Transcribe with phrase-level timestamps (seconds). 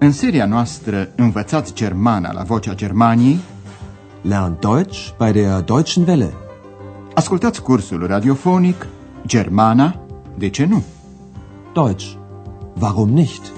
[0.00, 3.38] În seria noastră Învățați Germana la Vocea Germaniei
[4.22, 6.34] Lernt Deutsch bei der Deutschen Welle.
[7.14, 8.86] Ascultați cursul radiofonic
[9.26, 10.00] Germana,
[10.36, 10.84] de ce nu?
[11.74, 12.16] Deutsch.
[12.80, 13.52] Warum nicht?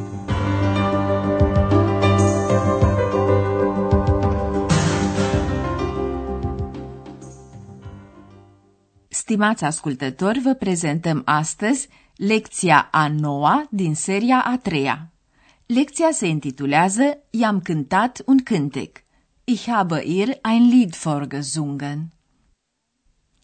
[9.08, 15.09] Stimați ascultători, vă prezentăm astăzi lecția a noua din seria a treia.
[15.74, 18.96] Lecția se intitulează I-am cântat un cântec.
[19.44, 22.12] Ich habe ihr ein Lied vorgesungen.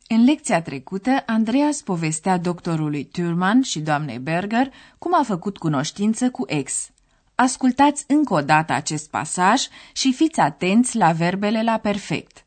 [0.08, 6.44] În lecția trecută, Andreas povestea doctorului Thurman și doamnei Berger cum a făcut cunoștință cu
[6.46, 6.90] ex.
[7.34, 12.44] Ascultați încă o dată acest pasaj și fiți atenți la verbele la perfect.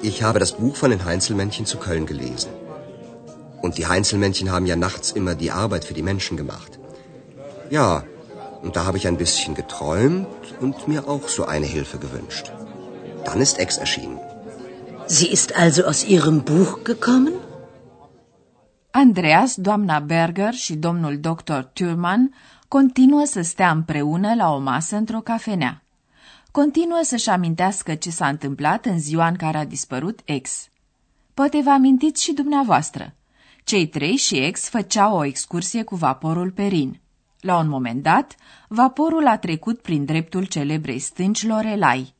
[0.00, 2.63] Ich habe das Buch von den Heinzelmännchen zu Köln gelesen.
[3.64, 6.72] Und die Heinzelmännchen haben ja nachts immer die Arbeit für die Menschen gemacht.
[7.76, 7.88] Ja,
[8.64, 12.46] und da habe ich ein bisschen geträumt und mir auch so eine Hilfe gewünscht.
[13.26, 14.18] Dann ist Ex erschienen.
[15.16, 17.34] Sie ist also aus Ihrem Buch gekommen?
[18.90, 22.34] Andreas, doamna Berger și domnul doctor Thurman
[22.68, 25.82] continuă să stea împreună la o masă într-o cafenea.
[26.50, 30.68] Continuă să-și amintească ce s-a întâmplat în ziua în care a dispărut ex.
[31.34, 33.14] Poate vă amintiți și dumneavoastră.
[33.64, 37.00] Cei trei și ex făceau o excursie cu vaporul Perin.
[37.40, 38.34] La un moment dat,
[38.68, 42.14] vaporul a trecut prin dreptul celebrei stânci Lorelai.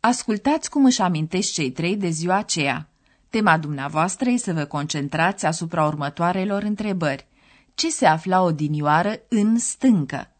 [0.00, 2.88] Ascultați cum își amintești cei trei de ziua aceea.
[3.28, 7.26] Tema dumneavoastră e să vă concentrați asupra următoarelor întrebări.
[7.74, 10.32] Ce se afla odinioară în stâncă?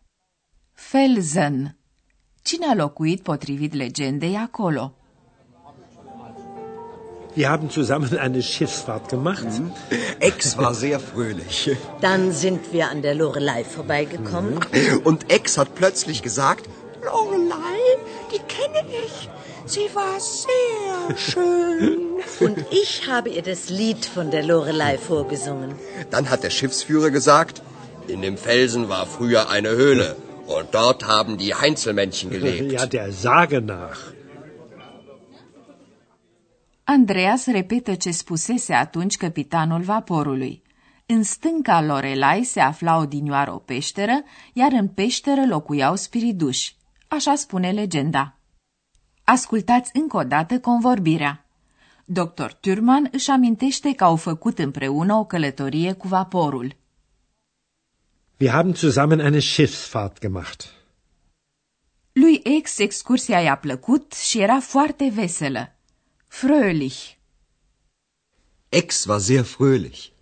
[0.72, 1.76] Felsen.
[2.42, 4.97] Cine a locuit potrivit legendei acolo?
[7.38, 9.46] Wir haben zusammen eine Schiffsfahrt gemacht.
[10.18, 11.70] Ex war sehr fröhlich.
[12.00, 14.58] Dann sind wir an der Lorelei vorbeigekommen.
[15.04, 16.68] Und Ex hat plötzlich gesagt,
[17.04, 17.78] Lorelei,
[18.32, 19.28] die kenne ich.
[19.66, 21.98] Sie war sehr schön.
[22.40, 25.76] Und ich habe ihr das Lied von der Lorelei vorgesungen.
[26.10, 27.62] dann hat der Schiffsführer gesagt,
[28.08, 30.16] in dem Felsen war früher eine Höhle.
[30.48, 32.72] Und dort haben die Heinzelmännchen gelebt.
[32.72, 34.17] Ja, der Sage nach.
[36.90, 40.62] Andreas repetă ce spusese atunci capitanul vaporului.
[41.06, 44.22] În stânca Lorelai se afla odinioară o peșteră,
[44.52, 46.76] iar în peșteră locuiau spiriduși.
[47.08, 48.38] Așa spune legenda.
[49.24, 51.46] Ascultați încă o dată convorbirea.
[52.04, 52.50] Dr.
[52.60, 56.76] Turman își amintește că au făcut împreună o călătorie cu vaporul.
[58.38, 60.72] Wir haben zusammen eine Schiffsfahrt gemacht.
[62.12, 65.72] Lui ex excursia i-a plăcut și era foarte veselă.
[66.28, 67.18] Fröhlich.
[68.70, 70.12] Ex war sehr fröhlich.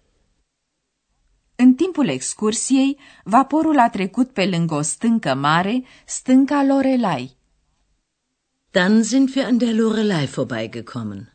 [1.56, 7.36] În timpul excursiei, vaporul a trecut pe lângă o stâncă mare, stânca Lorelai.
[8.70, 11.32] Dann sind wir an der Lorelei vorbeigekommen.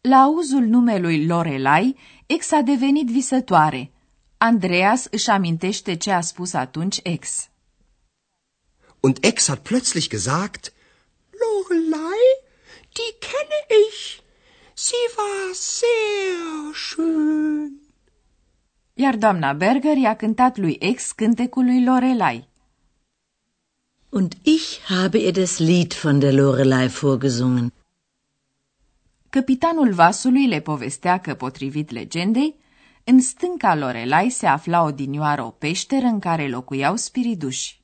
[0.00, 3.92] La auzul numelui Lorelai, ex a devenit visătoare.
[4.36, 7.48] Andreas își amintește ce a spus atunci ex.
[9.00, 10.72] Und Ex hat plötzlich gesagt,
[11.30, 12.24] Lorelei,
[12.98, 14.22] die kenne ich.
[14.74, 17.70] Sie war sehr schön.
[18.94, 22.48] Iar doamna Berger i-a cântat lui ex cântecul lui Lorelai.
[24.08, 27.72] Und ich habe ihr das Lied von der Lorelei vorgesungen.
[29.30, 32.56] Capitanul vasului le povestea că, potrivit legendei,
[33.04, 37.82] în stânca Lorelai se afla odinioară o peșteră în care locuiau spiriduși.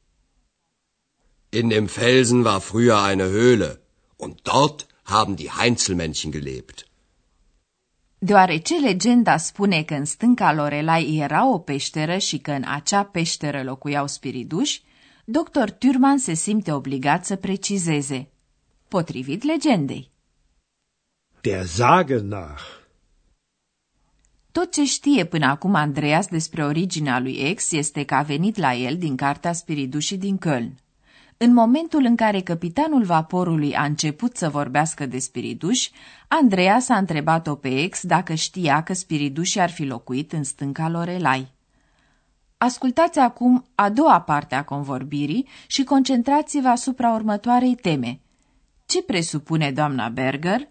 [1.51, 3.79] in dem Felsen war früher eine Höhle.
[4.17, 6.87] Und dort haben die Heinzelmännchen gelebt.
[8.19, 13.63] Deoarece legenda spune că în stânca Lorelai era o peșteră și că în acea peșteră
[13.63, 14.83] locuiau spiriduși,
[15.25, 15.69] dr.
[15.79, 18.29] Turman se simte obligat să precizeze.
[18.89, 20.11] Potrivit legendei.
[21.41, 22.63] Der Sage nach.
[24.53, 28.75] Tot ce știe până acum Andreas despre originea lui ex este că a venit la
[28.75, 30.88] el din cartea spiridușii din Köln.
[31.41, 35.91] În momentul în care capitanul vaporului a început să vorbească de spiriduși,
[36.29, 41.53] Andreas a întrebat-o pe ex dacă știa că spiridușii ar fi locuit în stânca Lorelai.
[42.57, 48.21] Ascultați acum a doua parte a convorbirii și concentrați-vă asupra următoarei teme.
[48.87, 50.69] Ce presupune doamna Berger?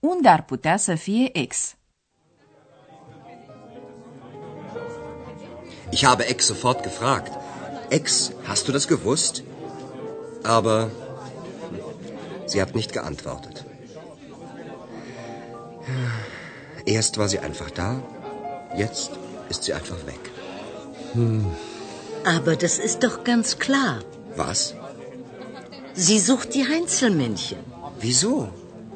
[0.00, 1.74] Unde ar putea să fie ex?
[5.90, 7.32] Ich habe Ex sofort gefragt.
[7.88, 9.42] Ex, hast du das gewusst?
[10.46, 10.90] Aber
[12.46, 13.64] sie hat nicht geantwortet.
[16.84, 17.90] Erst war sie einfach da,
[18.76, 19.10] jetzt
[19.48, 20.22] ist sie einfach weg.
[22.34, 23.94] Aber das ist doch ganz klar.
[24.36, 24.74] Was?
[25.94, 27.58] Sie sucht die Heinzelmännchen.
[28.00, 28.48] Wieso?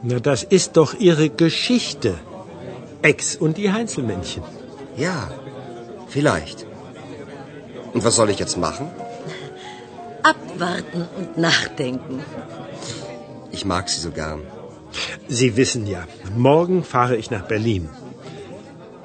[0.02, 2.18] Na, das ist doch ihre Geschichte.
[3.02, 4.42] Ex und die Heinzelmännchen.
[4.96, 5.30] Ja,
[6.08, 6.66] vielleicht.
[7.94, 8.90] Und was soll ich jetzt machen?
[10.22, 12.20] Abwarten und nachdenken.
[13.52, 14.40] Ich mag sie so gern.
[15.28, 16.02] Sie wissen ja,
[16.36, 17.88] morgen fahre ich nach Berlin.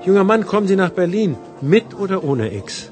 [0.06, 2.90] Junger Mann, kommen Sie nach Berlin, mit oder ohne Ex?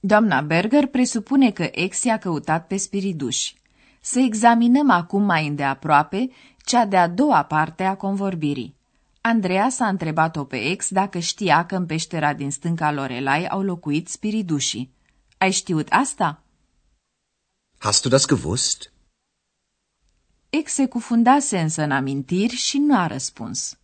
[0.00, 3.54] Doamna Berger presupune că ex i-a căutat pe spiriduși.
[4.00, 6.30] Să examinăm acum mai îndeaproape
[6.64, 8.76] cea de-a doua parte a convorbirii.
[9.20, 14.08] Andreea s-a întrebat-o pe ex dacă știa că în peștera din stânca Lorelai au locuit
[14.08, 14.96] spiridușii.
[15.38, 16.42] Ai știut asta?
[17.78, 18.92] Hast du das gewusst?
[20.50, 23.78] Ex se cufundase însă în amintiri și nu a răspuns.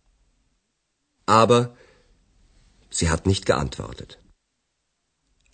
[1.23, 1.71] Aber
[2.87, 4.19] sie hat nicht geantwortet.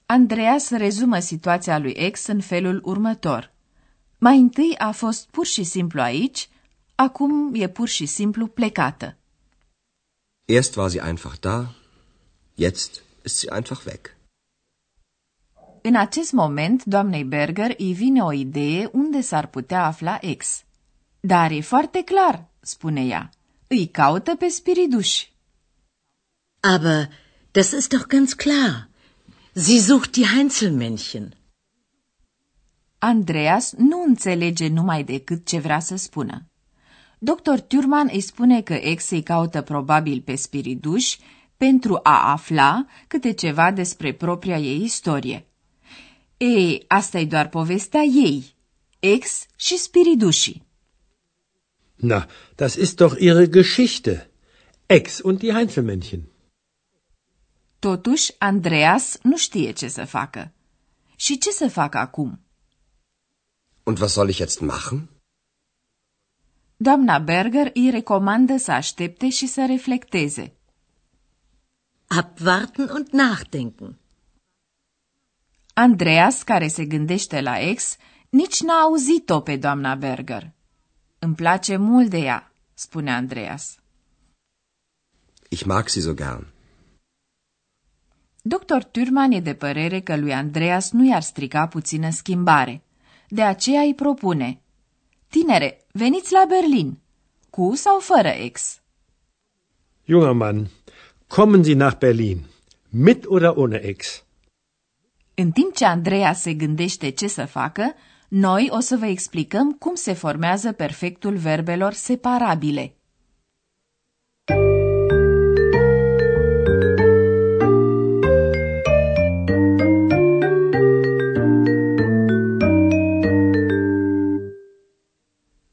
[0.06, 3.54] Andreas rezumă situația lui ex în felul următor.
[4.18, 6.50] Mai întâi a fost pur și simplu aici,
[6.96, 9.18] acum e pur și simplu plecată.
[10.46, 11.76] Erst war sie einfach da,
[12.56, 14.20] jetzt ist sie einfach weg.
[15.82, 20.64] În acest moment, doamnei Berger îi vine o idee unde s-ar putea afla ex.
[21.20, 23.30] Dar e foarte clar, spune ea.
[23.68, 25.34] Îi caută pe spiriduși.
[26.60, 27.10] Aber
[27.52, 28.90] das ist doch ganz klar.
[29.54, 31.34] Sie sucht die Heinzelmännchen.
[32.98, 36.46] Andreas nu înțelege numai decât ce vrea să spună.
[37.20, 37.60] Dr.
[37.68, 41.20] Turman îi spune că ex îi caută probabil pe spiriduși
[41.58, 45.46] pentru a afla câte ceva despre propria ei istorie.
[46.44, 48.56] Ei, asta e doar povestea ei,
[49.00, 50.66] ex și spiridușii.
[51.96, 54.32] Na, das ist doch ihre Geschichte.
[54.86, 56.22] Ex und die Heinzelmännchen.
[57.80, 60.52] Totuși, Andreas nu știe ce să facă.
[61.16, 62.40] Și ce să facă acum?
[63.84, 65.10] Und was soll ich jetzt machen?
[66.78, 70.54] Doamna Berger îi recomandă să aștepte și să reflecteze.
[72.08, 74.01] Abwarten und nachdenken.
[75.74, 77.98] Andreas, care se gândește la ex,
[78.30, 80.52] nici n-a auzit-o pe doamna Berger.
[81.20, 83.78] Îmi place mult de ea, spune Andreas.
[85.50, 86.48] Ich mag sie so gern.
[88.42, 88.84] Dr.
[88.92, 92.82] Turman e de părere că lui Andreas nu i-ar strica puțină schimbare.
[93.28, 94.62] De aceea îi propune.
[95.28, 97.00] Tinere, veniți la Berlin.
[97.50, 98.82] Cu sau fără ex?
[100.06, 100.70] Junger Mann,
[101.28, 102.46] kommen Sie nach Berlin,
[102.90, 104.24] mit oder ohne Ex?
[105.36, 107.94] În timp ce Andreea se gândește ce să facă,
[108.28, 112.96] noi o să vă explicăm cum se formează perfectul verbelor separabile.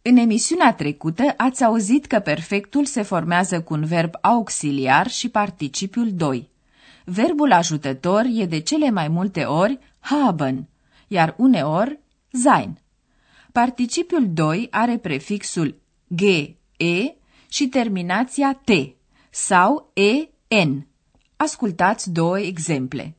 [0.02, 6.12] În emisiunea trecută ați auzit că perfectul se formează cu un verb auxiliar și participiul
[6.12, 6.49] 2.
[7.10, 10.69] Verbul ajutător e de cele mai multe ori haben,
[11.06, 11.99] iar uneori
[12.31, 12.78] sein.
[13.52, 15.81] Participiul 2 are prefixul
[16.14, 17.14] ge, e
[17.49, 18.70] și terminația t
[19.31, 20.29] sau e,
[20.65, 20.86] n.
[21.36, 23.17] Ascultați două exemple.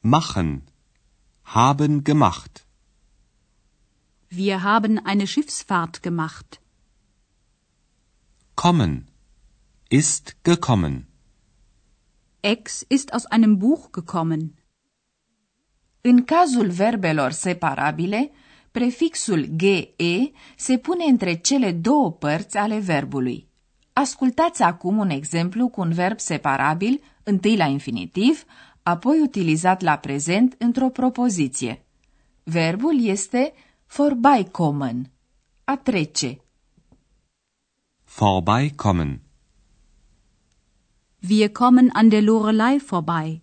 [0.00, 0.62] Machen.
[1.42, 2.66] Haben gemacht.
[4.28, 6.60] Wir haben eine Schiffsfahrt gemacht.
[8.54, 9.06] Kommen.
[9.88, 11.11] Ist gekommen.
[12.44, 14.54] Ex ist aus einem Buch gekommen.
[16.00, 18.30] În cazul verbelor separabile,
[18.70, 19.94] prefixul ge
[20.56, 23.48] se pune între cele două părți ale verbului.
[23.92, 28.44] Ascultați acum un exemplu cu un verb separabil, întâi la infinitiv,
[28.82, 31.84] apoi utilizat la prezent într-o propoziție.
[32.42, 33.52] Verbul este
[33.86, 35.10] vorbeikommen,
[35.64, 36.40] a trece.
[38.04, 39.20] Vorbeikommen.
[41.24, 43.42] Wir kommen an der Lorelei vorbei.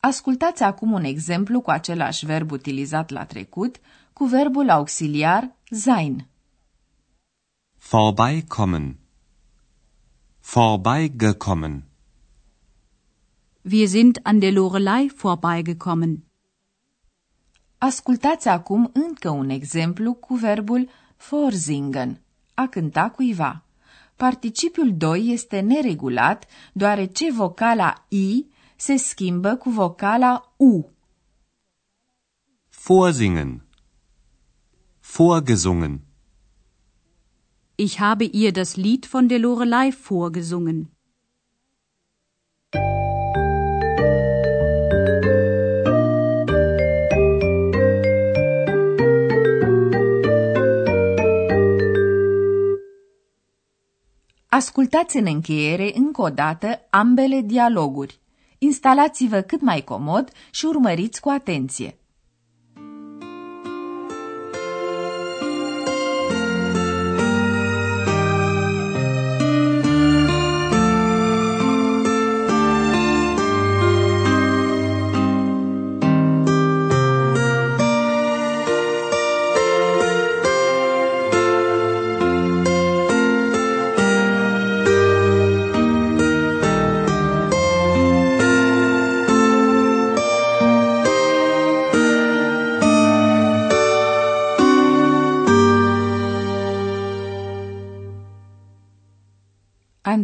[0.00, 3.80] Ascultați acum un exemplu cu același verb utilizat la trecut,
[4.12, 6.26] cu verbul auxiliar sein.
[7.78, 8.98] Vorbeikommen.
[10.40, 11.84] Vorbeigekommen.
[13.62, 16.24] Wir sind an der Lorelei vorbeigekommen.
[17.78, 20.88] Ascultați acum încă un exemplu cu verbul
[21.28, 22.20] vorsingen,
[22.54, 23.63] a cânta cuiva.
[24.16, 30.90] Participiul 2 este neregulat, deoarece vocala I se schimbă cu vocala U.
[32.70, 33.64] Vorsingen.
[35.00, 36.00] Vorgesungen.
[37.74, 40.93] Ich habe ihr das Lied von der Lorelei vorgesungen.
[54.54, 58.20] Ascultați în încheiere încă o dată ambele dialoguri.
[58.58, 61.98] Instalați-vă cât mai comod și urmăriți cu atenție.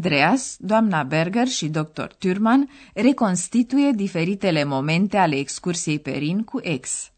[0.01, 2.07] Andreas, doamna Berger și dr.
[2.19, 7.11] Thürmann reconstituie diferitele momente ale excursiei pe Rin cu ex.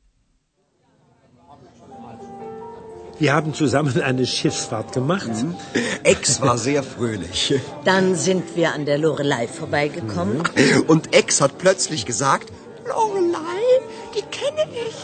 [3.19, 5.31] Wir haben zusammen eine Schiffsfahrt gemacht.
[5.43, 5.55] Mhm.
[6.03, 7.41] Ex war sehr fröhlich.
[7.85, 10.39] Dann sind wir an der Lorelei vorbeigekommen.
[10.39, 10.85] Mhm.
[10.93, 12.47] Und Ex hat plötzlich gesagt,
[12.93, 13.65] Lorelei,
[14.15, 14.99] die kenne ich.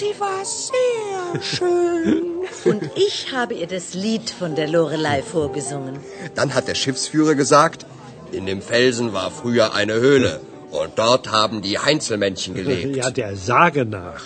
[0.00, 2.22] Sie war sehr schön.
[2.70, 5.94] Und ich habe ihr das Lied von der Lorelei vorgesungen.
[6.34, 7.86] Dann hat der Schiffsführer gesagt,
[8.32, 10.40] in dem Felsen war früher eine Höhle
[10.80, 12.96] und dort haben die Heinzelmännchen gelebt.
[12.96, 14.24] Ja, der Sage nach.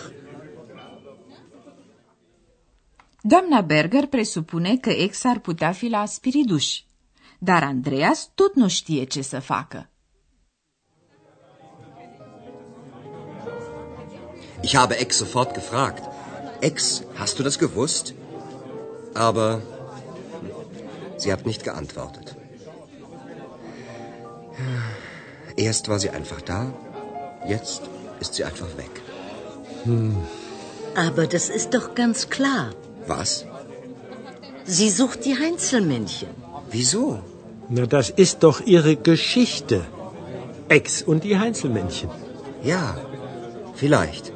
[3.23, 6.81] Doamna Berger presupune că ex ar putea fi la Spiriduș,
[7.39, 9.91] dar Andreas tot nu știe ce să facă.
[14.62, 16.03] Ich habe Ex sofort gefragt.
[16.61, 18.15] Ex, hast du das gewusst?
[19.15, 19.62] Aber
[21.17, 22.35] sie hat nicht geantwortet.
[25.57, 26.73] Erst war sie einfach da,
[27.47, 27.83] jetzt
[28.21, 28.95] ist sie einfach weg.
[29.85, 30.17] Hm.
[30.95, 32.71] Aber das ist doch ganz klar.
[33.07, 33.45] Was?
[34.65, 36.29] Sie sucht die Heinzelmännchen.
[36.71, 37.21] Wieso?
[37.69, 39.85] Na, das ist doch ihre Geschichte.
[40.69, 42.11] Ex und die Heinzelmännchen.
[42.62, 42.97] Ja,
[43.75, 44.33] vielleicht.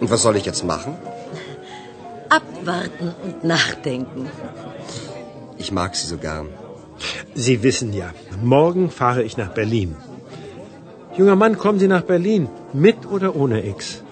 [0.00, 0.92] Und was soll ich jetzt machen?
[2.28, 4.28] Abwarten und nachdenken.
[5.56, 6.48] Ich mag sie so gern.
[7.34, 8.08] Sie wissen ja,
[8.42, 9.96] morgen fahre ich nach Berlin.
[11.16, 14.02] Junger Mann, kommen Sie nach Berlin, mit oder ohne Ex?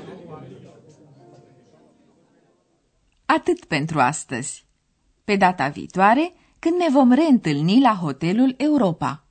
[3.27, 4.65] Atât pentru astăzi.
[5.25, 9.25] Pe data viitoare, când ne vom reîntâlni la hotelul Europa.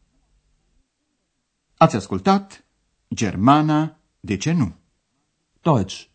[1.78, 2.66] Ați ascultat
[3.08, 4.76] Germana, de ce nu?
[5.62, 6.15] Deutsch.